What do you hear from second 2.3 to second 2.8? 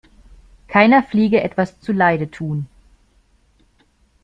tun.